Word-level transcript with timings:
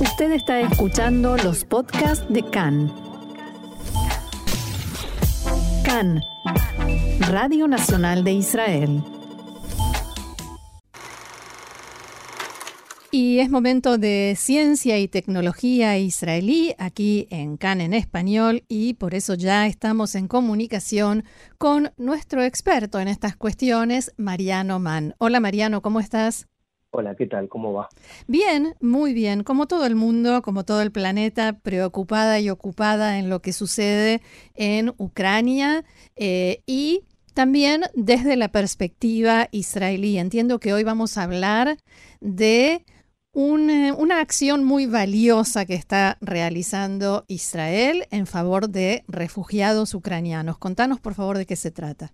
Usted 0.00 0.32
está 0.32 0.60
escuchando 0.60 1.36
los 1.36 1.66
podcasts 1.66 2.24
de 2.30 2.42
CAN. 2.42 2.90
CAN, 5.84 6.22
Radio 7.28 7.68
Nacional 7.68 8.24
de 8.24 8.32
Israel. 8.32 9.04
Y 13.10 13.40
es 13.40 13.50
momento 13.50 13.98
de 13.98 14.36
ciencia 14.38 14.98
y 14.98 15.06
tecnología 15.06 15.98
israelí 15.98 16.74
aquí 16.78 17.26
en 17.28 17.58
CAN 17.58 17.82
en 17.82 17.92
español 17.92 18.64
y 18.68 18.94
por 18.94 19.14
eso 19.14 19.34
ya 19.34 19.66
estamos 19.66 20.14
en 20.14 20.28
comunicación 20.28 21.24
con 21.58 21.92
nuestro 21.98 22.42
experto 22.42 23.00
en 23.00 23.08
estas 23.08 23.36
cuestiones, 23.36 24.14
Mariano 24.16 24.78
Mann. 24.78 25.14
Hola 25.18 25.40
Mariano, 25.40 25.82
¿cómo 25.82 26.00
estás? 26.00 26.49
Hola, 26.92 27.14
¿qué 27.14 27.26
tal? 27.26 27.48
¿Cómo 27.48 27.72
va? 27.72 27.88
Bien, 28.26 28.74
muy 28.80 29.14
bien. 29.14 29.44
Como 29.44 29.66
todo 29.66 29.86
el 29.86 29.94
mundo, 29.94 30.42
como 30.42 30.64
todo 30.64 30.82
el 30.82 30.90
planeta, 30.90 31.52
preocupada 31.60 32.40
y 32.40 32.50
ocupada 32.50 33.18
en 33.18 33.30
lo 33.30 33.40
que 33.40 33.52
sucede 33.52 34.20
en 34.56 34.92
Ucrania 34.98 35.84
eh, 36.16 36.62
y 36.66 37.04
también 37.32 37.82
desde 37.94 38.34
la 38.34 38.48
perspectiva 38.48 39.48
israelí. 39.52 40.18
Entiendo 40.18 40.58
que 40.58 40.72
hoy 40.72 40.82
vamos 40.82 41.16
a 41.16 41.22
hablar 41.22 41.76
de 42.20 42.84
una 43.32 44.20
acción 44.20 44.64
muy 44.64 44.86
valiosa 44.86 45.64
que 45.66 45.74
está 45.74 46.18
realizando 46.20 47.24
Israel 47.28 48.08
en 48.10 48.26
favor 48.26 48.68
de 48.68 49.04
refugiados 49.06 49.94
ucranianos. 49.94 50.58
Contanos, 50.58 50.98
por 50.98 51.14
favor, 51.14 51.38
de 51.38 51.46
qué 51.46 51.54
se 51.54 51.70
trata. 51.70 52.12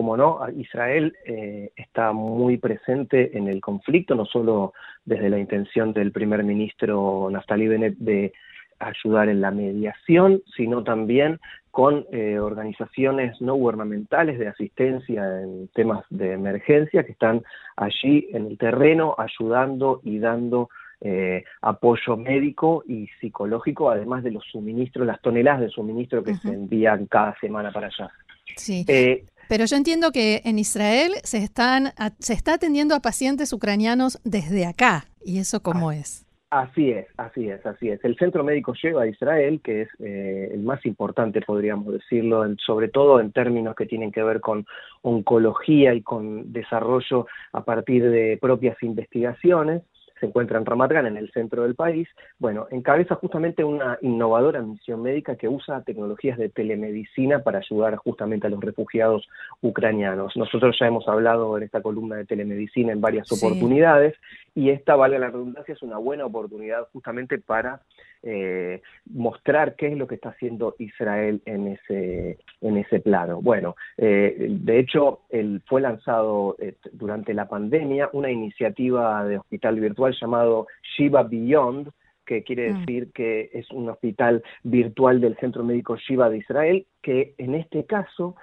Como 0.00 0.16
no, 0.16 0.38
Israel 0.56 1.14
eh, 1.26 1.72
está 1.76 2.12
muy 2.12 2.56
presente 2.56 3.36
en 3.36 3.48
el 3.48 3.60
conflicto, 3.60 4.14
no 4.14 4.24
solo 4.24 4.72
desde 5.04 5.28
la 5.28 5.38
intención 5.38 5.92
del 5.92 6.10
primer 6.10 6.42
ministro 6.42 7.28
Naftali 7.30 7.68
Bennett 7.68 7.98
de 7.98 8.32
ayudar 8.78 9.28
en 9.28 9.42
la 9.42 9.50
mediación, 9.50 10.40
sino 10.56 10.84
también 10.84 11.38
con 11.70 12.06
eh, 12.12 12.38
organizaciones 12.38 13.38
no 13.42 13.56
gubernamentales 13.56 14.38
de 14.38 14.48
asistencia 14.48 15.42
en 15.42 15.68
temas 15.74 16.02
de 16.08 16.32
emergencia 16.32 17.04
que 17.04 17.12
están 17.12 17.42
allí 17.76 18.26
en 18.32 18.46
el 18.46 18.56
terreno 18.56 19.14
ayudando 19.18 20.00
y 20.02 20.18
dando 20.18 20.70
eh, 21.02 21.44
apoyo 21.60 22.16
médico 22.16 22.84
y 22.88 23.06
psicológico, 23.20 23.90
además 23.90 24.24
de 24.24 24.30
los 24.30 24.46
suministros, 24.46 25.06
las 25.06 25.20
toneladas 25.20 25.60
de 25.60 25.68
suministro 25.68 26.24
que 26.24 26.36
se 26.36 26.48
envían 26.48 27.04
cada 27.04 27.38
semana 27.38 27.70
para 27.70 27.88
allá. 27.88 28.10
Sí. 28.56 28.86
Eh, 28.88 29.24
pero 29.50 29.64
yo 29.64 29.76
entiendo 29.76 30.12
que 30.12 30.42
en 30.44 30.60
Israel 30.60 31.10
se, 31.24 31.38
están, 31.38 31.88
se 32.20 32.34
está 32.34 32.54
atendiendo 32.54 32.94
a 32.94 33.00
pacientes 33.00 33.52
ucranianos 33.52 34.20
desde 34.22 34.64
acá. 34.64 35.06
¿Y 35.24 35.40
eso 35.40 35.60
cómo 35.60 35.90
es? 35.90 36.24
Así 36.50 36.92
es, 36.92 37.08
así 37.16 37.48
es, 37.48 37.66
así 37.66 37.88
es. 37.88 38.04
El 38.04 38.16
Centro 38.16 38.44
Médico 38.44 38.74
Lleva 38.80 39.02
a 39.02 39.06
Israel, 39.08 39.60
que 39.62 39.82
es 39.82 39.88
eh, 39.98 40.50
el 40.52 40.62
más 40.62 40.86
importante, 40.86 41.40
podríamos 41.42 41.92
decirlo, 41.92 42.44
sobre 42.64 42.88
todo 42.88 43.18
en 43.18 43.32
términos 43.32 43.74
que 43.74 43.86
tienen 43.86 44.12
que 44.12 44.22
ver 44.22 44.40
con 44.40 44.66
oncología 45.02 45.94
y 45.94 46.02
con 46.02 46.52
desarrollo 46.52 47.26
a 47.52 47.64
partir 47.64 48.08
de 48.08 48.38
propias 48.40 48.80
investigaciones, 48.84 49.82
se 50.20 50.26
encuentra 50.26 50.58
en 50.58 50.66
Ramat 50.66 50.90
en 50.92 51.16
el 51.16 51.30
centro 51.32 51.62
del 51.62 51.74
país, 51.74 52.08
bueno, 52.38 52.66
encabeza 52.70 53.14
justamente 53.14 53.64
una 53.64 53.98
innovadora 54.02 54.60
misión 54.60 55.02
médica 55.02 55.36
que 55.36 55.48
usa 55.48 55.82
tecnologías 55.82 56.36
de 56.38 56.48
telemedicina 56.48 57.42
para 57.42 57.58
ayudar 57.58 57.96
justamente 57.96 58.46
a 58.46 58.50
los 58.50 58.60
refugiados 58.60 59.28
ucranianos. 59.62 60.36
Nosotros 60.36 60.76
ya 60.78 60.86
hemos 60.86 61.08
hablado 61.08 61.56
en 61.56 61.62
esta 61.62 61.80
columna 61.80 62.16
de 62.16 62.26
telemedicina 62.26 62.92
en 62.92 63.00
varias 63.00 63.30
oportunidades 63.32 64.14
y 64.54 64.70
esta, 64.70 64.96
valga 64.96 65.18
la 65.18 65.30
redundancia, 65.30 65.74
es 65.74 65.82
una 65.82 65.98
buena 65.98 66.24
oportunidad 66.24 66.88
justamente 66.92 67.38
para 67.38 67.82
eh, 68.22 68.82
mostrar 69.06 69.76
qué 69.76 69.88
es 69.88 69.96
lo 69.96 70.06
que 70.06 70.16
está 70.16 70.30
haciendo 70.30 70.74
Israel 70.78 71.40
en 71.46 71.68
ese, 71.68 72.38
en 72.60 72.76
ese 72.76 73.00
plano. 73.00 73.40
Bueno, 73.40 73.76
eh, 73.96 74.48
de 74.50 74.78
hecho, 74.78 75.20
el, 75.30 75.62
fue 75.66 75.80
lanzado 75.80 76.56
eh, 76.58 76.74
durante 76.92 77.32
la 77.32 77.48
pandemia 77.48 78.10
una 78.12 78.30
iniciativa 78.30 79.24
de 79.24 79.38
hospital 79.38 79.80
virtual 79.80 80.14
llamado 80.20 80.66
Shiva 80.96 81.22
Beyond, 81.22 81.90
que 82.26 82.44
quiere 82.44 82.70
mm. 82.70 82.78
decir 82.80 83.12
que 83.12 83.50
es 83.52 83.70
un 83.70 83.88
hospital 83.88 84.42
virtual 84.62 85.20
del 85.20 85.36
Centro 85.38 85.64
Médico 85.64 85.96
Shiva 85.96 86.28
de 86.28 86.38
Israel, 86.38 86.86
que 87.02 87.34
en 87.38 87.54
este 87.54 87.86
caso 87.86 88.36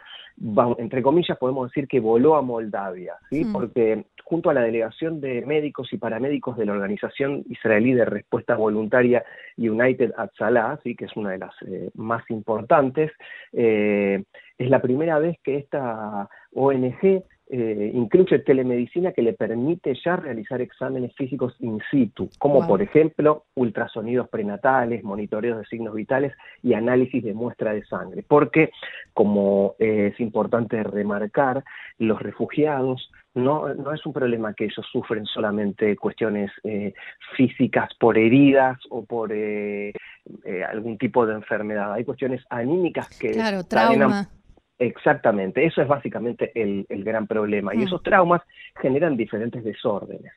entre 0.77 1.01
comillas, 1.01 1.37
podemos 1.37 1.69
decir 1.69 1.87
que 1.87 1.99
voló 1.99 2.35
a 2.35 2.41
Moldavia, 2.41 3.15
¿sí? 3.29 3.43
Mm. 3.43 3.53
porque 3.53 4.05
junto 4.23 4.49
a 4.49 4.53
la 4.53 4.61
delegación 4.61 5.19
de 5.19 5.41
médicos 5.45 5.91
y 5.93 5.97
paramédicos 5.97 6.57
de 6.57 6.65
la 6.65 6.73
Organización 6.73 7.43
Israelí 7.49 7.93
de 7.93 8.05
Respuesta 8.05 8.55
Voluntaria 8.55 9.23
United 9.57 10.13
Atzalah, 10.17 10.79
¿sí? 10.83 10.95
que 10.95 11.05
es 11.05 11.15
una 11.15 11.31
de 11.31 11.37
las 11.39 11.53
eh, 11.65 11.89
más 11.95 12.23
importantes, 12.29 13.11
eh, 13.53 14.23
es 14.57 14.69
la 14.69 14.81
primera 14.81 15.17
vez 15.17 15.37
que 15.43 15.57
esta 15.57 16.29
ONG 16.53 17.23
eh, 17.50 17.91
incluye 17.94 18.40
telemedicina 18.40 19.13
que 19.13 19.22
le 19.22 19.31
permite 19.31 19.94
ya 20.03 20.18
realizar 20.18 20.59
exámenes 20.59 21.16
físicos 21.16 21.56
in 21.59 21.80
situ, 21.90 22.30
como 22.40 22.68
por 22.68 22.81
ejemplo 22.81 23.46
ultrasonidos 23.56 24.28
prenatales, 24.28 25.02
monitoreos 25.02 25.58
de 25.58 25.66
signos 25.66 25.96
vitales 25.96 26.34
y 26.62 26.74
análisis 26.74 27.24
de 27.24 27.34
muestra 27.34 27.74
de 27.74 27.85
sangre. 27.85 28.22
Porque, 28.28 28.72
como 29.13 29.75
eh, 29.80 30.12
es 30.13 30.19
importante 30.19 30.84
remarcar, 30.84 31.63
los 31.97 32.22
refugiados 32.22 33.09
no, 33.34 33.74
no, 33.74 33.94
es 33.94 34.06
un 34.06 34.12
problema 34.12 34.53
que 34.53 34.66
ellos 34.66 34.85
sufren 34.91 35.25
solamente 35.25 35.96
cuestiones 35.96 36.52
eh, 36.64 36.94
físicas 37.38 37.94
por 37.97 38.18
heridas 38.18 38.78
o 38.90 39.06
por 39.06 39.31
algún 40.69 40.97
tipo 40.97 41.25
de 41.25 41.35
enfermedad. 41.35 41.94
Hay 41.94 42.03
cuestiones 42.03 42.44
anímicas 42.50 43.08
que 43.18 43.31
claro, 43.31 43.64
trauma. 43.64 44.28
Exactamente, 44.79 45.65
eso 45.65 45.81
es 45.81 45.88
básicamente 45.88 46.51
el, 46.53 46.85
gran 47.03 47.25
problema 47.25 47.73
y 47.73 47.79
mm. 47.79 47.83
esos 47.83 48.03
traumas 48.03 48.41
generan 48.79 49.17
diferentes 49.17 49.63
desórdenes. 49.63 50.33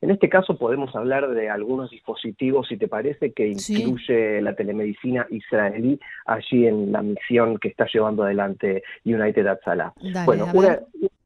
En 0.00 0.10
este 0.10 0.28
caso 0.28 0.58
podemos 0.58 0.94
hablar 0.96 1.30
de 1.30 1.48
algunos 1.48 1.90
dispositivos, 1.90 2.66
si 2.68 2.76
te 2.76 2.88
parece, 2.88 3.32
que 3.32 3.46
incluye 3.46 4.42
la 4.42 4.54
telemedicina 4.54 5.26
israelí 5.30 5.98
allí 6.26 6.66
en 6.66 6.90
la 6.90 7.02
misión 7.02 7.58
que 7.58 7.68
está 7.68 7.86
llevando 7.86 8.24
adelante 8.24 8.82
United 9.04 9.46
Atsala. 9.46 9.92
bueno, 10.26 10.48
una, 10.52 10.80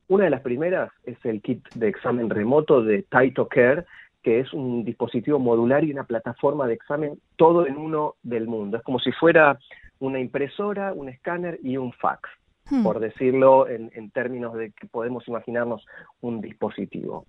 una, 0.08 0.24
de 0.24 0.30
las 0.30 0.42
primeras 0.42 0.90
es 1.04 1.16
el 1.24 1.40
kit 1.40 1.66
de 1.74 1.88
examen 1.88 2.28
remoto 2.28 2.82
de 2.82 3.02
Taito 3.02 3.48
Care, 3.48 3.84
que 4.22 4.40
es 4.40 4.52
un 4.52 4.84
dispositivo 4.84 5.38
modular 5.38 5.84
y 5.84 5.92
una 5.92 6.04
plataforma 6.04 6.66
de 6.66 6.74
examen 6.74 7.18
todo 7.36 7.66
en 7.66 7.78
uno 7.78 8.16
del 8.22 8.46
mundo. 8.46 8.76
Es 8.76 8.82
como 8.82 8.98
si 8.98 9.10
fuera 9.12 9.58
una 10.00 10.20
impresora, 10.20 10.92
un 10.92 11.08
escáner 11.08 11.58
y 11.62 11.78
un 11.78 11.92
fax. 11.92 12.28
Hmm. 12.70 12.82
por 12.82 13.00
decirlo 13.00 13.66
en, 13.68 14.10
términos 14.10 14.54
de 14.54 14.72
que 14.72 14.86
podemos 14.86 15.26
imaginarnos 15.28 15.86
un 16.20 16.40
dispositivo. 16.40 17.26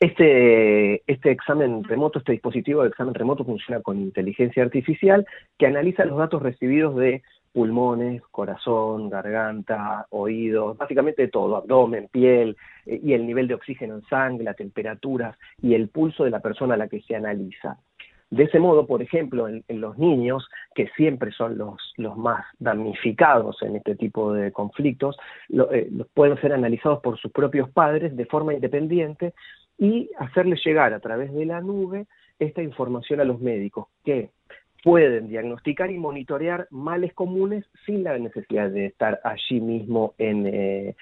Este, 0.00 1.02
este 1.10 1.30
examen 1.30 1.84
remoto, 1.84 2.18
este 2.18 2.32
dispositivo 2.32 2.82
de 2.82 2.88
examen 2.88 3.14
remoto 3.14 3.44
funciona 3.44 3.80
con 3.80 3.98
inteligencia 3.98 4.62
artificial 4.62 5.26
que 5.56 5.66
analiza 5.66 6.04
los 6.04 6.18
datos 6.18 6.42
recibidos 6.42 6.96
de 6.96 7.22
pulmones, 7.52 8.20
corazón, 8.30 9.08
garganta, 9.08 10.06
oídos, 10.10 10.76
básicamente 10.76 11.28
todo, 11.28 11.56
abdomen, 11.56 12.08
piel 12.08 12.54
eh, 12.84 13.00
y 13.02 13.14
el 13.14 13.26
nivel 13.26 13.48
de 13.48 13.54
oxígeno 13.54 13.94
en 13.94 14.02
sangre, 14.02 14.44
la 14.44 14.52
temperatura 14.52 15.38
y 15.62 15.72
el 15.72 15.88
pulso 15.88 16.24
de 16.24 16.30
la 16.30 16.40
persona 16.40 16.74
a 16.74 16.76
la 16.76 16.88
que 16.88 17.00
se 17.00 17.16
analiza. 17.16 17.78
De 18.30 18.44
ese 18.44 18.58
modo, 18.58 18.86
por 18.86 19.02
ejemplo, 19.02 19.48
en, 19.48 19.62
los 19.68 19.98
niños, 19.98 20.48
que 20.74 20.88
siempre 20.96 21.30
son 21.30 21.56
los, 21.56 21.78
más 22.16 22.44
damnificados 22.58 23.62
en 23.62 23.76
este 23.76 23.94
tipo 23.94 24.32
de 24.32 24.50
conflictos, 24.50 25.16
eh, 25.72 25.90
pueden 26.12 26.40
ser 26.40 26.52
analizados 26.52 27.00
por 27.00 27.18
sus 27.18 27.30
propios 27.30 27.70
padres 27.70 28.16
de 28.16 28.26
forma 28.26 28.52
independiente 28.52 29.32
y 29.78 30.10
hacerles 30.18 30.60
llegar 30.64 30.92
a 30.92 31.00
través 31.00 31.32
de 31.32 31.44
la 31.44 31.60
nube 31.60 32.06
esta 32.38 32.62
información 32.62 33.20
a 33.20 33.24
los 33.24 33.40
médicos 33.40 33.86
que 34.04 34.30
pueden 34.82 35.28
diagnosticar 35.28 35.90
y 35.90 35.98
monitorear 35.98 36.66
males 36.70 37.12
comunes 37.14 37.64
sin 37.84 38.04
la 38.04 38.18
necesidad 38.18 38.70
de 38.70 38.86
estar 38.86 39.20
allí 39.24 39.60
mismo 39.60 40.14
en, 40.18 40.46
eh, 40.46 40.96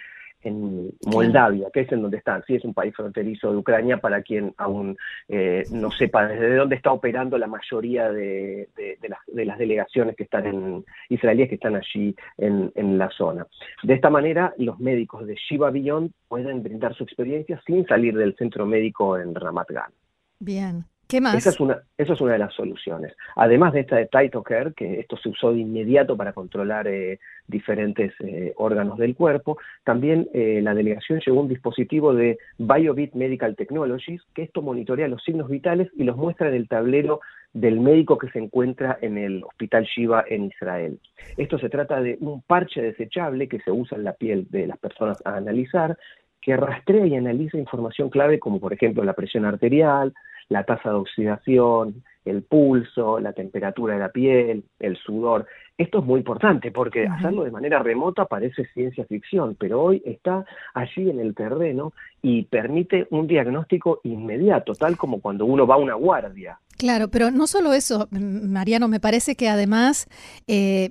en 0.45 0.91
Moldavia, 1.07 1.69
que 1.73 1.81
es 1.81 1.93
en 1.93 2.03
donde 2.03 2.19
están. 2.19 2.43
Sí, 2.47 2.55
es 2.55 2.65
un 2.65 2.75
país 2.75 2.95
fronterizo 2.95 3.51
de 3.51 3.57
Ucrania 3.57 3.99
para 3.99 4.23
quien 4.23 4.55
aún 4.57 4.97
eh, 5.29 5.65
no 5.71 5.91
sepa 5.91 6.27
desde 6.27 6.57
dónde 6.57 6.77
está 6.77 6.93
operando 6.93 7.39
la 7.39 7.47
mayoría 7.47 8.11
de, 8.11 8.69
las, 9.09 9.57
delegaciones 9.59 10.17
que 10.17 10.25
están 10.25 10.47
en 10.47 10.85
israelíes 11.09 11.49
que 11.49 11.55
están 11.57 11.77
allí 11.77 12.15
en, 12.39 12.73
la 12.99 13.09
zona. 13.11 13.47
De 13.83 13.95
esta 13.95 14.11
manera, 14.11 14.55
los 14.59 14.79
médicos 14.79 15.27
de 15.27 15.35
Shiva 15.35 15.71
Beyond 15.71 16.13
pueden 16.29 16.63
brindar 16.63 16.95
su 16.95 17.03
experiencia 17.03 17.61
sin 17.67 17.87
salir 17.87 18.17
del 18.17 18.37
centro 18.37 18.67
médico 18.67 19.19
en 19.19 19.35
Ramat 19.35 19.71
Gan. 19.71 19.91
Bien, 20.39 20.85
¿Qué 21.09 21.21
más? 21.21 21.35
Esa 21.35 21.51
es, 21.51 21.61
una, 21.61 21.83
esa 21.99 22.15
es 22.15 22.21
una 22.21 22.33
de 22.33 22.39
las 22.39 22.55
soluciones. 22.55 23.15
Además 23.37 23.73
de 23.73 23.81
esta 23.81 23.97
de 23.97 24.09
Care, 24.09 24.73
que 24.75 25.01
esto 25.01 25.17
se 25.17 25.29
usó 25.29 25.53
de 25.53 25.59
inmediato 25.59 26.17
para 26.17 26.33
controlar 26.33 26.89
eh, 26.89 27.21
diferentes 27.47 28.13
eh, 28.21 28.55
órganos 28.57 28.99
del 28.99 29.15
cuerpo, 29.15 29.59
también 29.85 30.29
eh, 30.33 30.61
la 30.63 30.75
delegación 30.75 31.21
llevó 31.21 31.43
un 31.43 31.49
dispositivo 31.49 32.15
de 32.15 32.39
BioBit 32.59 33.15
Medical 33.15 33.55
Technologies, 33.55 34.23
que 34.35 34.43
esto 34.43 34.63
monitorea 34.63 35.09
los 35.09 35.23
signos 35.23 35.49
vitales 35.49 35.89
y 35.97 36.05
los 36.05 36.17
muestra 36.17 36.49
en 36.49 36.55
el 36.55 36.69
tablero 36.69 37.21
del 37.53 37.81
médico 37.81 38.19
que 38.19 38.31
se 38.31 38.39
encuentra 38.39 38.99
en 39.01 39.17
el 39.17 39.45
Hospital 39.45 39.85
Shiva 39.85 40.25
en 40.29 40.47
Israel. 40.47 40.99
Esto 41.37 41.59
se 41.59 41.69
trata 41.69 42.01
de 42.01 42.17
un 42.21 42.43
parche 42.43 42.83
desechable 42.83 43.49
que 43.49 43.61
se 43.61 43.71
usa 43.71 43.97
en 43.97 44.05
la 44.05 44.15
piel 44.15 44.47
de 44.51 44.67
las 44.67 44.79
personas 44.79 45.23
a 45.25 45.37
analizar, 45.37 45.97
que 46.41 46.57
rastrea 46.57 47.07
y 47.07 47.15
analiza 47.15 47.57
información 47.57 48.11
clave 48.11 48.39
como 48.39 48.61
por 48.61 48.73
ejemplo 48.73 49.05
la 49.05 49.15
presión 49.15 49.45
arterial, 49.45 50.13
la 50.49 50.65
tasa 50.65 50.91
de 50.91 50.97
oxidación, 50.97 52.03
el 52.25 52.43
pulso, 52.43 53.21
la 53.21 53.33
temperatura 53.33 53.95
de 53.95 54.01
la 54.01 54.09
piel, 54.11 54.65
el 54.79 54.97
sudor. 54.97 55.47
Esto 55.77 55.99
es 55.99 56.05
muy 56.05 56.19
importante 56.19 56.71
porque 56.71 57.07
hacerlo 57.07 57.45
de 57.45 57.51
manera 57.51 57.81
remota 57.81 58.27
parece 58.27 58.65
ciencia 58.73 59.05
ficción, 59.07 59.57
pero 59.59 59.83
hoy 59.83 60.03
está 60.05 60.45
allí 60.73 61.11
en 61.11 61.19
el 61.19 61.35
terreno 61.35 61.93
y 62.23 62.45
permite 62.45 63.07
un 63.11 63.27
diagnóstico 63.27 64.01
inmediato, 64.05 64.75
tal 64.75 64.97
como 64.97 65.21
cuando 65.21 65.45
uno 65.45 65.67
va 65.67 65.75
a 65.75 65.79
una 65.79 65.95
guardia. 65.95 66.59
Claro, 66.79 67.09
pero 67.09 67.31
no 67.31 67.47
solo 67.47 67.73
eso, 67.73 68.09
Mariano, 68.11 68.89
me 68.89 69.01
parece 69.01 69.35
que 69.35 69.49
además 69.49 70.09
eh, 70.47 70.91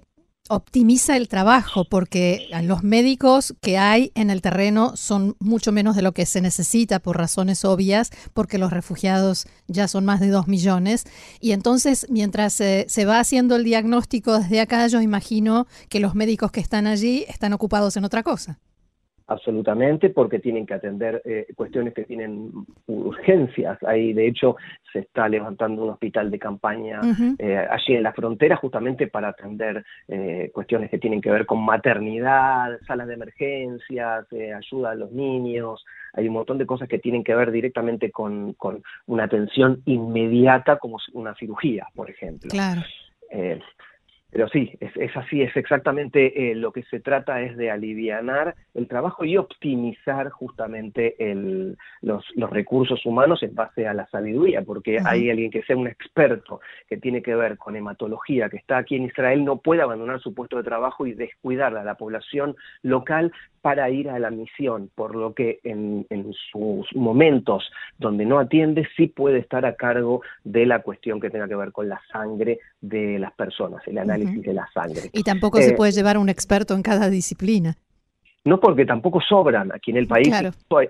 optimiza 0.50 1.16
el 1.16 1.28
trabajo 1.28 1.86
porque 1.86 2.48
los 2.64 2.84
médicos 2.84 3.56
que 3.62 3.78
hay 3.78 4.12
en 4.16 4.30
el 4.30 4.42
terreno 4.42 4.96
son 4.96 5.36
mucho 5.40 5.72
menos 5.72 5.96
de 5.96 6.02
lo 6.02 6.12
que 6.12 6.26
se 6.26 6.42
necesita 6.42 7.00
por 7.00 7.18
razones 7.18 7.64
obvias, 7.64 8.12
porque 8.34 8.58
los 8.58 8.72
refugiados 8.72 9.48
ya 9.68 9.88
son 9.88 10.06
más 10.06 10.20
de 10.20 10.30
dos 10.30 10.48
millones. 10.48 11.06
Y 11.40 11.52
entonces, 11.52 12.06
mientras 12.10 12.54
se 12.54 13.06
va 13.06 13.20
haciendo 13.20 13.56
el 13.56 13.64
diagnóstico 13.64 14.40
desde 14.40 14.60
acá, 14.60 14.88
yo 14.88 15.02
imagino 15.02 15.68
que 15.90 16.00
los 16.00 16.16
médicos 16.16 16.52
que 16.52 16.60
están 16.60 16.88
allí 16.88 17.26
están 17.28 17.54
ocupados 17.54 17.96
en 17.98 18.06
otra 18.06 18.24
cosa 18.24 18.60
absolutamente, 19.28 20.10
porque 20.10 20.40
tienen 20.40 20.66
que 20.66 20.74
atender 20.74 21.22
eh, 21.26 21.48
cuestiones 21.56 21.94
que 21.94 22.04
tienen 22.04 22.52
urgencias. 22.88 23.82
Ahí, 23.84 24.14
de 24.14 24.28
hecho, 24.28 24.56
se 24.92 25.00
está 25.00 25.28
levantando 25.30 25.84
un 25.84 25.92
hospital 25.92 26.30
de 26.30 26.40
campaña 26.40 27.00
eh, 27.40 27.68
allí 27.70 27.96
en 27.96 28.04
la 28.04 28.14
frontera 28.14 28.56
justamente 28.58 29.08
para 29.08 29.30
atender 29.30 29.84
eh, 30.08 30.52
cuestiones 30.54 30.90
que 30.90 30.98
tienen 30.98 31.22
que 31.22 31.32
ver 31.32 31.46
con 31.46 31.64
maternidad, 31.64 32.80
salas 32.86 33.08
de 33.08 33.14
emergencias, 33.14 34.26
ayuda 34.32 34.92
a 34.92 34.96
los 34.96 35.12
niños. 35.12 35.84
Hay 36.14 36.28
un 36.28 36.34
montón 36.34 36.58
de 36.58 36.66
cosas 36.66 36.88
que 36.88 37.00
tienen 37.00 37.24
que 37.24 37.36
ver 37.36 37.52
directamente 37.52 38.12
con, 38.12 38.54
con 38.54 38.84
una 39.08 39.24
atención 39.24 39.82
inmediata, 39.86 40.78
como 40.78 40.98
una 41.14 41.34
cirugía, 41.36 41.88
por 41.96 42.10
ejemplo. 42.10 42.50
Claro. 42.50 42.82
Pero 44.34 44.48
sí, 44.48 44.76
es, 44.80 45.16
así, 45.16 45.44
es 45.44 45.56
exactamente 45.56 46.50
eh, 46.52 46.56
lo 46.56 46.72
que 46.72 46.82
se 46.86 47.00
trata 47.00 47.44
es 47.44 47.56
de 47.56 47.70
alivianar 47.70 48.56
el 48.74 48.88
trabajo 48.88 49.24
y 49.26 49.38
optimizar 49.38 50.32
justamente 50.32 51.16
los, 52.02 52.26
recursos 52.50 53.06
humanos 53.06 53.44
en 53.44 53.54
base 53.54 53.88
a 53.88 53.94
la 53.94 54.08
sabiduría, 54.08 54.64
porque 54.64 54.98
hay 55.06 55.30
alguien 55.30 55.52
que 55.52 55.62
sea 55.62 55.78
un 55.78 55.86
experto 55.86 56.62
que 56.90 56.98
tiene 56.98 57.22
que 57.22 57.36
ver 57.36 57.60
con 57.60 57.76
hematología, 57.76 58.50
que 58.50 58.58
está 58.58 58.78
aquí 58.78 58.96
en 58.96 59.06
Israel, 59.06 59.46
no 59.46 59.58
puede 59.58 59.84
abandonar 59.84 60.20
su 60.20 60.34
puesto 60.34 60.58
de 60.58 60.64
trabajo 60.64 61.06
y 61.06 61.14
descuidar 61.14 61.78
a 61.78 61.84
la 61.84 61.94
población 61.94 62.56
local 62.82 63.32
para 63.62 63.90
ir 63.90 64.10
a 64.10 64.20
la 64.20 64.30
misión, 64.30 64.90
por 64.94 65.16
lo 65.16 65.34
que 65.34 65.62
en, 65.64 66.06
sus 66.52 66.94
momentos 66.96 67.72
donde 67.98 68.26
no 68.26 68.38
atiende 68.40 68.86
sí 68.98 69.08
puede 69.08 69.40
estar 69.40 69.66
a 69.66 69.76
cargo 69.76 70.22
de 70.44 70.66
la 70.66 70.80
cuestión 70.80 71.22
que 71.22 71.30
tenga 71.30 71.48
que 71.48 71.56
ver 71.56 71.72
con 71.72 71.88
la 71.88 72.02
sangre 72.12 72.60
de 72.82 73.18
las 73.20 73.32
personas, 73.32 73.82
el 73.88 74.00
análisis 74.00 74.23
de 74.24 74.54
la 74.54 74.68
sangre. 74.74 75.10
Y 75.12 75.24
tampoco 75.24 75.60
se 75.60 75.70
eh, 75.70 75.74
puede 75.74 75.92
llevar 75.92 76.18
un 76.18 76.30
experto 76.30 76.76
en 76.76 76.82
cada 76.82 77.10
disciplina. 77.10 77.76
No 78.46 78.60
porque 78.60 78.86
tampoco 78.86 79.22
sobran 79.22 79.72
aquí 79.74 79.92
en 79.92 79.98
el 79.98 80.08
país, 80.08 80.34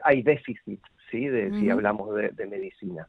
hay, 0.03 0.23
déficit, 0.23 0.79
¿sí? 1.11 1.27
de, 1.27 1.51
si 1.59 1.69
hablamos 1.69 2.09
de, 2.15 2.47
medicina. 2.47 3.07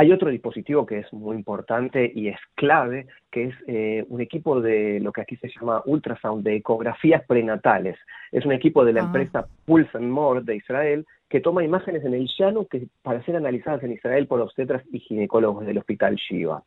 Hay 0.00 0.12
otro 0.12 0.30
dispositivo 0.30 0.86
que 0.86 1.00
es 1.00 1.12
muy 1.12 1.36
importante 1.36 2.10
y 2.14 2.28
es 2.28 2.38
clave, 2.54 3.06
que 3.30 3.48
es 3.48 3.54
eh, 3.66 4.06
un 4.08 4.22
equipo 4.22 4.58
de 4.60 4.98
lo 4.98 5.12
que 5.12 5.20
aquí 5.20 5.36
se 5.36 5.50
llama 5.50 5.82
ultrasound, 5.84 6.42
de 6.42 6.56
ecografías 6.56 7.22
prenatales. 7.26 7.98
Es 8.32 8.46
un 8.46 8.52
equipo 8.52 8.82
de 8.82 8.94
la 8.94 9.02
ah. 9.02 9.04
empresa 9.04 9.46
Pulse 9.66 9.98
and 9.98 10.10
More 10.10 10.40
de 10.42 10.56
Israel 10.56 11.06
que 11.28 11.40
toma 11.40 11.62
imágenes 11.64 12.02
en 12.04 12.14
el 12.14 12.28
llano 12.38 12.64
que, 12.64 12.88
para 13.02 13.22
ser 13.24 13.36
analizadas 13.36 13.82
en 13.82 13.92
Israel 13.92 14.26
por 14.26 14.40
obstetras 14.40 14.82
y 14.90 15.00
ginecólogos 15.00 15.66
del 15.66 15.76
Hospital 15.76 16.16
Shiva. 16.16 16.62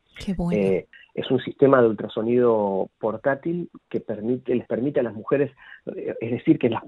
Eh, 0.52 0.86
es 1.16 1.32
un 1.32 1.40
sistema 1.40 1.82
de 1.82 1.88
ultrasonido 1.88 2.92
portátil 3.00 3.70
que 3.90 4.00
permite, 4.00 4.54
les 4.54 4.68
permite 4.68 5.00
a 5.00 5.04
las 5.04 5.16
mujeres, 5.16 5.52
eh, 5.96 6.14
es 6.22 6.32
decir, 6.32 6.60
que 6.60 6.70
las, 6.70 6.84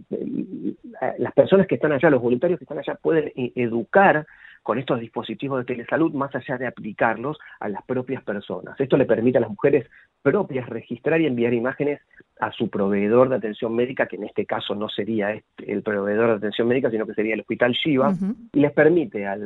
las 1.17 1.33
personas 1.33 1.65
que 1.65 1.75
están 1.75 1.91
allá, 1.91 2.11
los 2.11 2.21
voluntarios 2.21 2.59
que 2.59 2.65
están 2.65 2.77
allá, 2.77 2.99
pueden 3.01 3.31
educar 3.35 4.27
con 4.65 4.79
estos 4.79 4.99
dispositivos 4.99 5.59
de 5.59 5.75
telesalud 5.75 6.11
más 6.15 6.33
allá 6.33 6.57
de 6.57 6.65
aplicarlos 6.65 7.37
a 7.59 7.69
las 7.69 7.83
propias 7.83 8.23
personas. 8.23 8.73
Esto 8.79 8.97
le 8.97 9.05
permite 9.05 9.37
a 9.37 9.41
las 9.41 9.51
mujeres 9.51 9.87
propias 10.23 10.67
registrar 10.67 11.21
y 11.21 11.27
enviar 11.27 11.53
imágenes 11.53 12.01
a 12.39 12.51
su 12.51 12.67
proveedor 12.67 13.29
de 13.29 13.35
atención 13.35 13.75
médica, 13.75 14.07
que 14.07 14.15
en 14.15 14.23
este 14.23 14.47
caso 14.47 14.73
no 14.73 14.89
sería 14.89 15.33
este, 15.33 15.71
el 15.71 15.83
proveedor 15.83 16.29
de 16.29 16.35
atención 16.37 16.67
médica, 16.67 16.89
sino 16.89 17.05
que 17.05 17.13
sería 17.13 17.35
el 17.35 17.41
Hospital 17.41 17.73
Shiva, 17.73 18.15
y 18.53 18.59
les 18.59 18.71
permite 18.71 19.27
a 19.27 19.37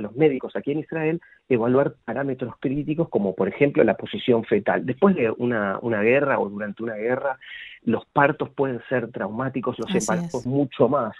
los 0.00 0.16
médicos 0.16 0.56
aquí 0.56 0.72
en 0.72 0.78
Israel 0.78 1.20
evaluar 1.50 1.92
parámetros 2.06 2.54
críticos 2.58 3.10
como 3.10 3.34
por 3.34 3.48
ejemplo 3.48 3.84
la 3.84 3.94
posición 3.94 4.42
fetal. 4.44 4.86
Después 4.86 5.14
de 5.14 5.30
una, 5.36 5.78
una 5.82 6.00
guerra 6.00 6.38
o 6.38 6.48
durante 6.48 6.82
una 6.82 6.94
guerra, 6.94 7.38
los 7.84 8.06
partos 8.06 8.50
pueden 8.50 8.80
ser 8.88 9.10
traumáticos, 9.10 9.78
los 9.78 9.94
embarazos 9.94 10.46
mucho 10.46 10.88
más. 10.88 11.14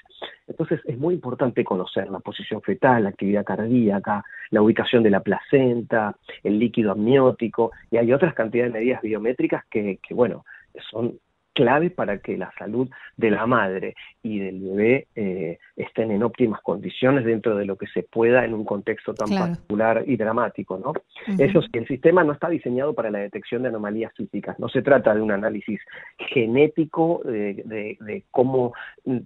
Entonces 0.46 0.80
es 0.84 0.98
muy 0.98 1.14
importante 1.14 1.64
conocer 1.64 2.08
la 2.08 2.20
posición 2.20 2.62
fetal, 2.62 3.04
la 3.04 3.10
actividad 3.10 3.44
cardíaca, 3.44 4.24
la 4.50 4.62
ubicación 4.62 5.02
de 5.02 5.10
la 5.10 5.20
placenta, 5.20 6.16
el 6.42 6.58
líquido 6.58 6.92
amniótico, 6.92 7.72
y 7.90 7.96
hay 7.96 8.12
otras 8.12 8.34
cantidades 8.34 8.72
de 8.72 8.78
medidas 8.78 9.02
biométricas 9.02 9.64
que, 9.70 9.98
que 10.06 10.14
bueno, 10.14 10.44
son 10.90 11.18
clave 11.52 11.90
para 11.90 12.18
que 12.18 12.36
la 12.36 12.52
salud 12.58 12.88
de 13.16 13.30
la 13.30 13.46
madre 13.46 13.94
y 14.22 14.38
del 14.38 14.60
bebé 14.60 15.06
eh, 15.16 15.58
estén 15.76 16.10
en 16.10 16.22
óptimas 16.22 16.60
condiciones 16.62 17.24
dentro 17.24 17.56
de 17.56 17.64
lo 17.64 17.76
que 17.76 17.86
se 17.88 18.02
pueda 18.02 18.44
en 18.44 18.54
un 18.54 18.64
contexto 18.64 19.14
tan 19.14 19.28
particular 19.28 20.04
y 20.06 20.16
dramático, 20.16 20.78
¿no? 20.78 20.92
Eso 21.38 21.62
sí, 21.62 21.68
el 21.74 21.86
sistema 21.86 22.24
no 22.24 22.32
está 22.32 22.48
diseñado 22.48 22.94
para 22.94 23.10
la 23.10 23.18
detección 23.18 23.62
de 23.62 23.68
anomalías 23.68 24.12
físicas, 24.14 24.58
no 24.58 24.68
se 24.68 24.82
trata 24.82 25.14
de 25.14 25.20
un 25.20 25.32
análisis 25.32 25.80
genético 26.18 27.20
de, 27.24 28.24
cómo 28.30 28.74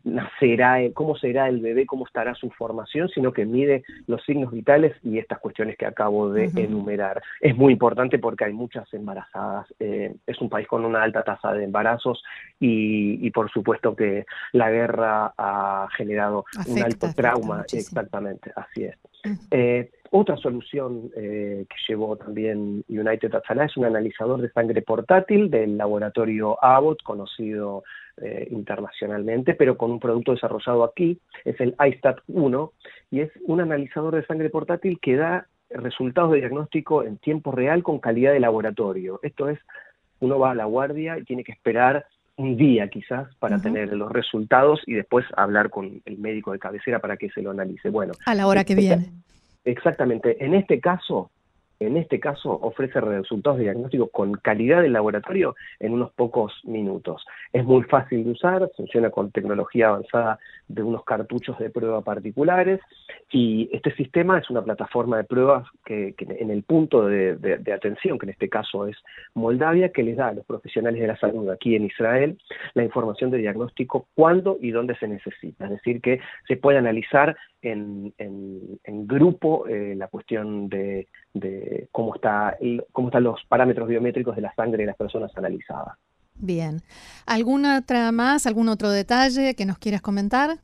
nacerá, 0.05 0.79
cómo 0.94 1.17
será 1.17 1.49
el 1.49 1.61
bebé, 1.61 1.87
cómo 1.87 2.06
estará 2.06 2.34
su 2.34 2.50
formación, 2.50 3.08
sino 3.08 3.32
que 3.32 3.44
mide 3.44 3.84
los 4.06 4.25
signos 4.25 4.52
vitales 4.52 4.94
y 5.02 5.19
estas 5.19 5.38
cuestiones 5.38 5.76
que 5.76 5.87
acabo 5.87 6.31
de 6.31 6.50
enumerar. 6.56 7.22
Es 7.40 7.56
muy 7.56 7.72
importante 7.72 8.19
porque 8.19 8.44
hay 8.44 8.53
muchas 8.53 8.93
embarazadas, 8.93 9.67
eh, 9.79 10.15
es 10.27 10.41
un 10.41 10.48
país 10.48 10.67
con 10.67 10.84
una 10.84 11.03
alta 11.03 11.22
tasa 11.22 11.53
de 11.53 11.65
embarazos, 11.65 12.16
y, 12.58 13.31
por 13.31 13.51
supuesto 13.51 13.94
que 13.94 14.25
la 14.53 14.70
guerra 14.70 15.35
ha 15.37 15.89
generado 15.96 16.44
un 16.67 16.82
alto 16.82 17.08
trauma, 17.15 17.65
exactamente, 17.70 18.53
así 18.56 18.85
es. 18.85 18.96
Eh, 19.51 19.91
otra 20.11 20.37
solución 20.37 21.11
eh, 21.17 21.67
que 21.69 21.77
llevó 21.89 22.17
también 22.17 22.85
United 22.89 23.35
Atzalá 23.35 23.65
es 23.65 23.77
un 23.77 23.85
analizador 23.85 24.41
de 24.41 24.51
sangre 24.51 24.82
portátil 24.82 25.51
del 25.51 25.77
laboratorio 25.77 26.63
Abbott, 26.63 27.03
conocido 27.03 27.82
eh, 28.19 28.49
internacionalmente, 28.51 29.55
pero 29.55 29.77
con 29.77 29.91
un 29.91 30.01
producto 30.01 30.32
desarrollado 30.32 30.85
aquí, 30.85 31.20
es 31.44 31.61
el 31.61 31.75
iStat 31.87 32.19
1, 32.29 32.73
y 33.11 33.20
es 33.20 33.31
un 33.46 33.61
analizador 33.61 34.15
de 34.15 34.25
sangre 34.27 34.49
portátil 34.49 34.99
que 35.01 35.17
da 35.17 35.49
resultados 35.70 36.32
de 36.32 36.39
diagnóstico 36.39 37.03
en 37.03 37.19
tiempo 37.19 37.51
real 37.51 37.82
con 37.82 37.99
calidad 37.99 38.32
de 38.32 38.41
laboratorio. 38.41 39.19
Esto 39.23 39.49
es 39.49 39.58
uno 40.20 40.39
va 40.39 40.53
a 40.53 40.55
la 40.55 40.65
guardia 40.65 41.19
y 41.19 41.25
tiene 41.25 41.44
que 41.44 41.53
esperar 41.53 42.06
un 42.37 42.56
día 42.56 42.89
quizás 42.89 43.35
para 43.37 43.61
tener 43.61 43.93
los 43.94 44.13
resultados 44.13 44.81
y 44.87 44.94
después 44.94 45.25
hablar 45.37 45.70
con 45.70 46.03
el 46.05 46.19
médico 46.19 46.53
de 46.53 46.58
cabecera 46.58 46.99
para 46.99 47.17
que 47.17 47.31
se 47.31 47.41
lo 47.41 47.51
analice. 47.51 47.89
Bueno, 47.89 48.13
a 48.27 48.35
la 48.35 48.46
hora 48.46 48.65
que 48.65 48.75
viene. 48.75 49.11
Exactamente. 49.65 50.44
En 50.44 50.55
este 50.55 50.81
caso, 50.81 51.31
en 51.80 51.96
este 51.96 52.20
caso 52.20 52.50
ofrece 52.50 53.00
resultados 53.00 53.58
de 53.58 53.64
diagnóstico 53.64 54.08
con 54.08 54.34
calidad 54.34 54.82
del 54.82 54.92
laboratorio 54.92 55.54
en 55.80 55.92
unos 55.92 56.12
pocos 56.12 56.52
minutos. 56.64 57.24
Es 57.52 57.64
muy 57.64 57.82
fácil 57.84 58.24
de 58.24 58.30
usar, 58.30 58.70
funciona 58.76 59.10
con 59.10 59.30
tecnología 59.30 59.88
avanzada 59.88 60.38
de 60.68 60.82
unos 60.82 61.04
cartuchos 61.04 61.58
de 61.58 61.70
prueba 61.70 62.00
particulares 62.02 62.80
y 63.30 63.68
este 63.72 63.94
sistema 63.94 64.38
es 64.38 64.48
una 64.50 64.62
plataforma 64.62 65.16
de 65.16 65.24
pruebas 65.24 65.66
que, 65.84 66.14
en 66.18 66.50
el 66.50 66.62
punto 66.62 67.06
de, 67.06 67.36
de, 67.36 67.72
atención, 67.72 68.18
que 68.18 68.26
en 68.26 68.30
este 68.30 68.48
caso 68.48 68.86
es 68.86 68.96
Moldavia, 69.34 69.90
que 69.90 70.02
les 70.02 70.16
da 70.16 70.28
a 70.28 70.32
los 70.32 70.46
profesionales 70.46 71.00
de 71.00 71.06
la 71.06 71.16
salud 71.16 71.48
aquí 71.50 71.76
en 71.76 71.84
Israel 71.84 72.38
la 72.74 72.84
información 72.84 73.30
de 73.30 73.38
diagnóstico 73.38 74.08
cuándo 74.14 74.58
y 74.60 74.70
dónde 74.70 74.96
se 74.96 75.08
necesita. 75.08 75.64
Es 75.64 75.70
decir, 75.70 76.00
que 76.00 76.20
se 76.46 76.56
puede 76.56 76.78
analizar 76.78 77.36
en, 77.62 78.12
grupo 79.06 79.66
eh, 79.66 79.94
la 79.96 80.08
cuestión 80.08 80.68
de, 80.68 81.08
de 81.34 81.66
cómo, 81.93 82.15
está, 82.15 82.56
cómo 82.93 83.08
están 83.08 83.25
los 83.25 83.41
parámetros 83.49 83.89
biométricos 83.89 84.37
de 84.37 84.43
la 84.43 84.55
sangre 84.55 84.82
de 84.82 84.87
las 84.87 84.96
personas 84.96 85.31
analizadas. 85.37 85.96
Bien. 86.35 86.82
¿Alguna 87.27 87.79
otra 87.79 88.13
más, 88.13 88.46
algún 88.46 88.69
otro 88.69 88.91
detalle 88.91 89.55
que 89.55 89.67
nos 89.67 89.79
quieras 89.79 90.03
comentar? 90.03 90.58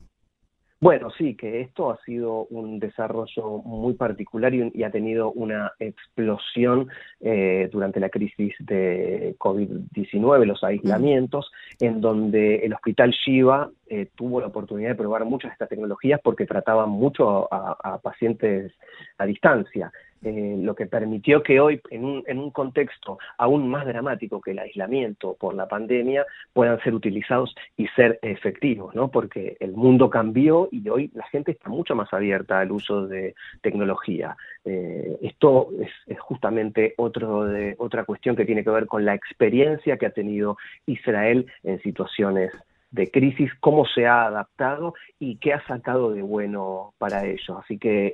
Bueno, 0.83 1.09
sí, 1.17 1.35
que 1.35 1.61
esto 1.61 1.91
ha 1.91 1.97
sido 2.03 2.45
un 2.47 2.77
desarrollo 2.77 3.59
muy 3.63 3.93
particular 3.93 4.53
y, 4.53 4.83
ha 4.83 4.91
tenido 4.91 5.31
una 5.31 5.71
explosión 5.79 6.89
eh, 7.21 7.69
durante 7.71 8.01
la 8.01 8.09
crisis 8.09 8.53
de 8.59 9.33
COVID-19, 9.39 10.43
los 10.43 10.61
aislamientos, 10.61 11.49
en 11.79 12.01
donde 12.01 12.65
el 12.65 12.73
Hospital 12.73 13.11
Shiva 13.11 13.71
eh, 13.93 14.09
tuvo 14.15 14.41
la 14.41 14.47
oportunidad 14.47 14.89
de 14.89 14.95
probar 14.95 15.23
muchas 15.25 15.49
de 15.49 15.53
estas 15.53 15.69
tecnologías 15.69 16.19
porque 16.23 16.45
trataban 16.45 16.89
mucho 16.89 17.47
a 17.51 17.99
pacientes 17.99 18.71
a 19.17 19.25
distancia. 19.25 19.91
Eh, 20.23 20.55
lo 20.57 20.73
que 20.73 20.85
permitió 20.85 21.43
que 21.43 21.59
hoy, 21.59 21.81
en 21.89 22.05
un, 22.05 22.23
en 22.27 22.39
un 22.39 22.49
contexto 22.49 23.17
aún 23.37 23.69
más 23.69 23.85
dramático 23.85 24.39
que 24.39 24.51
el 24.51 24.59
aislamiento 24.59 25.35
por 25.37 25.53
la 25.53 25.67
pandemia, 25.67 26.25
puedan 26.53 26.79
ser 26.81 26.93
utilizados 26.93 27.53
y 27.75 27.87
ser 27.87 28.19
efectivos, 28.21 28.95
¿no? 28.95 29.09
Porque 29.09 29.57
el 29.59 29.73
mundo 29.73 30.09
cambió 30.09 30.69
y 30.71 30.87
hoy 30.87 31.11
la 31.13 31.25
gente 31.27 31.51
está 31.51 31.69
mucho 31.69 31.93
más 31.93 32.13
abierta 32.13 32.59
al 32.59 32.71
uso 32.71 33.05
de 33.05 33.35
tecnología. 33.61 34.37
Eh, 34.63 35.17
esto 35.21 35.69
es, 35.81 36.19
justamente 36.19 36.93
otro 36.97 37.43
de, 37.43 37.75
otra 37.77 38.05
cuestión 38.05 38.37
que 38.37 38.45
tiene 38.45 38.63
que 38.63 38.69
ver 38.69 38.87
con 38.87 39.03
la 39.03 39.13
experiencia 39.13 39.97
que 39.97 40.05
ha 40.05 40.11
tenido 40.11 40.57
Israel 40.85 41.47
en 41.63 41.81
situaciones 41.81 42.53
de 42.93 43.09
crisis, 43.09 43.51
cómo 43.59 43.85
se 43.87 44.05
ha 44.05 44.25
adaptado 44.25 44.93
y 45.19 45.37
qué 45.37 45.53
ha 45.53 45.65
sacado 45.65 46.11
de 46.11 46.21
bueno 46.21 46.93
para 46.99 47.25
ello. 47.25 47.57
Así 47.57 47.79
que 47.79 48.13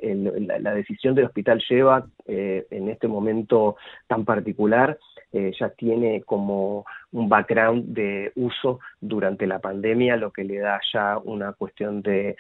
la, 0.62 0.74
decisión 0.74 1.16
del 1.16 1.26
hospital 1.26 1.62
lleva 1.70 2.08
eh, 2.26 2.66
en 2.72 2.90
este 2.90 3.10
momento 3.10 3.76
tan 4.08 4.24
particular 4.24 4.98
eh, 5.34 5.52
ya 5.60 5.70
tiene 5.70 6.22
como 6.22 6.86
un 7.12 7.28
background 7.28 7.94
de 7.94 8.32
uso 8.36 8.80
durante 9.02 9.46
la 9.48 9.60
pandemia, 9.60 10.16
lo 10.16 10.32
que 10.32 10.46
le 10.46 10.60
da 10.60 10.80
ya 10.94 11.18
una 11.18 11.52
cuestión 11.54 12.02
de, 12.02 12.38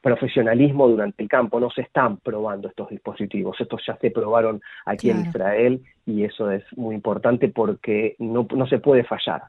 profesionalismo 0.00 0.88
durante 0.88 1.22
el 1.22 1.28
campo. 1.28 1.60
No 1.60 1.70
se 1.70 1.82
están 1.82 2.16
probando 2.16 2.68
estos 2.68 2.88
dispositivos, 2.88 3.60
estos 3.60 3.84
ya 3.86 3.96
se 3.98 4.10
probaron 4.10 4.62
aquí 4.86 5.10
en 5.10 5.26
Israel 5.26 5.82
y 6.06 6.24
eso 6.24 6.50
es 6.50 6.64
muy 6.74 6.94
importante 6.94 7.48
porque 7.48 8.16
no, 8.18 8.46
no 8.56 8.66
se 8.66 8.78
puede 8.78 9.04
fallar. 9.04 9.42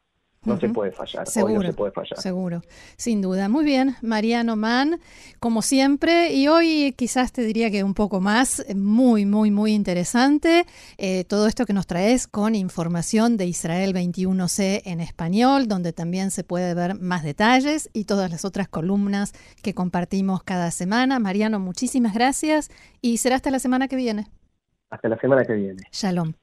No 0.45 0.59
se 0.59 0.69
puede 0.69 0.91
fallar. 0.91 1.27
Seguro, 1.27 1.61
no 1.61 1.61
se 1.61 1.73
puede 1.73 1.91
fallar. 1.91 2.19
Seguro, 2.19 2.61
sin 2.97 3.21
duda. 3.21 3.47
Muy 3.47 3.63
bien, 3.63 3.95
Mariano 4.01 4.55
Mann, 4.55 4.99
como 5.39 5.61
siempre, 5.61 6.33
y 6.33 6.47
hoy 6.47 6.93
quizás 6.97 7.31
te 7.31 7.43
diría 7.43 7.71
que 7.71 7.83
un 7.83 7.93
poco 7.93 8.19
más, 8.19 8.65
muy, 8.75 9.25
muy, 9.25 9.51
muy 9.51 9.73
interesante. 9.73 10.65
Eh, 10.97 11.23
todo 11.23 11.47
esto 11.47 11.65
que 11.65 11.73
nos 11.73 11.87
traes 11.87 12.27
con 12.27 12.55
información 12.55 13.37
de 13.37 13.45
Israel 13.45 13.93
21C 13.93 14.81
en 14.85 14.99
español, 14.99 15.67
donde 15.67 15.93
también 15.93 16.31
se 16.31 16.43
puede 16.43 16.73
ver 16.73 16.99
más 16.99 17.23
detalles 17.23 17.89
y 17.93 18.05
todas 18.05 18.29
las 18.29 18.43
otras 18.43 18.67
columnas 18.67 19.33
que 19.61 19.73
compartimos 19.73 20.43
cada 20.43 20.71
semana. 20.71 21.19
Mariano, 21.19 21.59
muchísimas 21.59 22.13
gracias 22.13 22.69
y 23.01 23.17
será 23.17 23.37
hasta 23.37 23.51
la 23.51 23.59
semana 23.59 23.87
que 23.87 23.95
viene. 23.95 24.27
Hasta 24.89 25.07
la 25.07 25.17
semana 25.17 25.45
que 25.45 25.53
viene. 25.53 25.83
Shalom. 25.91 26.33